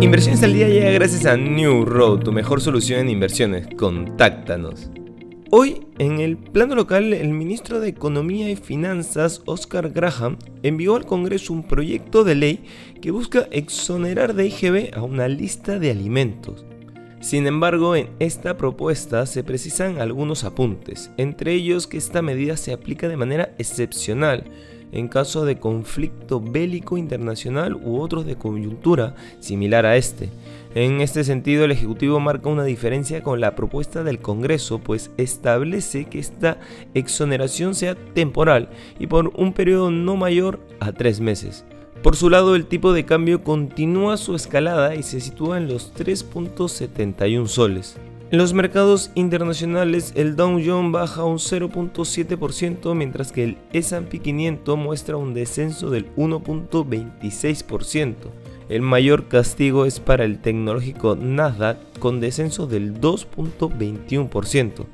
[0.00, 3.68] Inversiones al día llega gracias a New Road, tu mejor solución en inversiones.
[3.76, 4.90] Contáctanos.
[5.50, 11.04] Hoy, en el plano local, el ministro de Economía y Finanzas, Oscar Graham, envió al
[11.04, 12.64] Congreso un proyecto de ley
[13.02, 16.64] que busca exonerar de IGB a una lista de alimentos.
[17.20, 22.72] Sin embargo, en esta propuesta se precisan algunos apuntes, entre ellos que esta medida se
[22.72, 24.44] aplica de manera excepcional
[24.92, 30.30] en caso de conflicto bélico internacional u otros de coyuntura similar a este.
[30.74, 36.04] En este sentido, el Ejecutivo marca una diferencia con la propuesta del Congreso, pues establece
[36.04, 36.58] que esta
[36.94, 38.68] exoneración sea temporal
[38.98, 41.64] y por un periodo no mayor a tres meses.
[42.02, 45.92] Por su lado, el tipo de cambio continúa su escalada y se sitúa en los
[45.94, 47.98] 3.71 soles.
[48.32, 54.78] En los mercados internacionales, el Dow Jones baja un 0.7%, mientras que el S&P 500
[54.78, 58.14] muestra un descenso del 1.26%.
[58.68, 64.86] El mayor castigo es para el tecnológico Nasdaq, con descenso del 2.21%.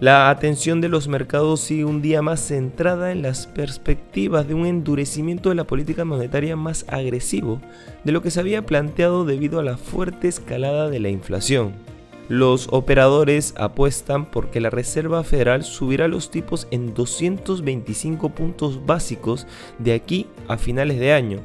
[0.00, 4.64] La atención de los mercados sigue un día más centrada en las perspectivas de un
[4.64, 7.60] endurecimiento de la política monetaria más agresivo
[8.02, 11.91] de lo que se había planteado debido a la fuerte escalada de la inflación.
[12.32, 19.46] Los operadores apuestan porque la Reserva Federal subirá los tipos en 225 puntos básicos
[19.78, 21.40] de aquí a finales de año,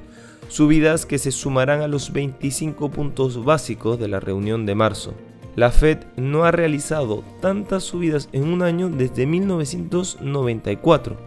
[0.47, 5.13] subidas que se sumarán a los 25 puntos básicos de la reunión de marzo.
[5.57, 11.17] La Fed no ha realizado tantas subidas en un año desde 1994.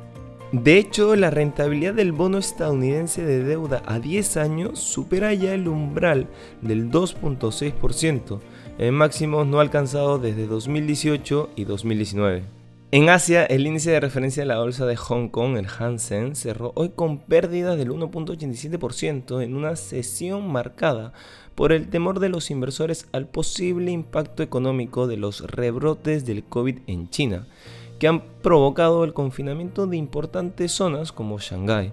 [0.53, 5.69] De hecho, la rentabilidad del bono estadounidense de deuda a 10 años supera ya el
[5.69, 6.29] umbral
[6.63, 8.41] del 2.6%,
[8.81, 12.45] en máximos no alcanzados desde 2018 y 2019.
[12.93, 16.73] En Asia, el índice de referencia de la bolsa de Hong Kong, el Hansen, cerró
[16.75, 21.13] hoy con pérdidas del 1.87% en una sesión marcada
[21.55, 26.79] por el temor de los inversores al posible impacto económico de los rebrotes del COVID
[26.87, 27.47] en China,
[27.99, 31.93] que han provocado el confinamiento de importantes zonas como Shanghái.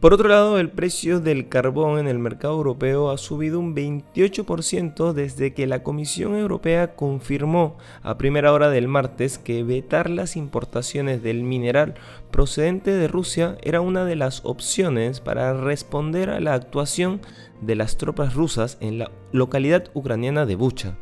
[0.00, 5.12] Por otro lado, el precio del carbón en el mercado europeo ha subido un 28%
[5.12, 11.22] desde que la Comisión Europea confirmó a primera hora del martes que vetar las importaciones
[11.22, 11.96] del mineral
[12.30, 17.20] procedente de Rusia era una de las opciones para responder a la actuación
[17.60, 20.96] de las tropas rusas en la localidad ucraniana de Bucha.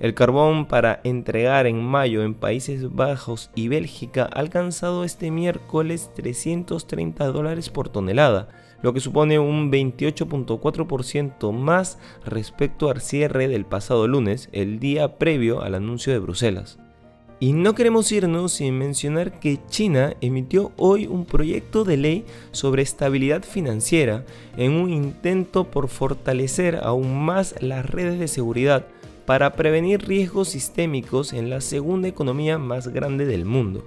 [0.00, 6.10] El carbón para entregar en mayo en Países Bajos y Bélgica ha alcanzado este miércoles
[6.14, 8.48] 330 dólares por tonelada,
[8.80, 15.62] lo que supone un 28.4% más respecto al cierre del pasado lunes, el día previo
[15.62, 16.78] al anuncio de Bruselas.
[17.40, 22.82] Y no queremos irnos sin mencionar que China emitió hoy un proyecto de ley sobre
[22.82, 24.24] estabilidad financiera
[24.56, 28.86] en un intento por fortalecer aún más las redes de seguridad
[29.28, 33.86] para prevenir riesgos sistémicos en la segunda economía más grande del mundo.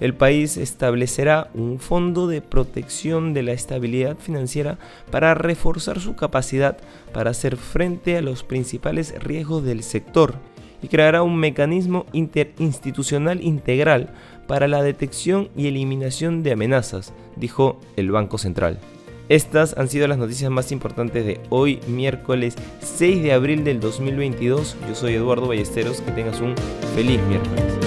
[0.00, 4.80] El país establecerá un fondo de protección de la estabilidad financiera
[5.12, 6.78] para reforzar su capacidad
[7.12, 10.34] para hacer frente a los principales riesgos del sector
[10.82, 14.12] y creará un mecanismo interinstitucional integral
[14.48, 18.80] para la detección y eliminación de amenazas, dijo el Banco Central.
[19.28, 24.76] Estas han sido las noticias más importantes de hoy, miércoles 6 de abril del 2022.
[24.88, 26.54] Yo soy Eduardo Ballesteros, que tengas un
[26.94, 27.81] feliz miércoles.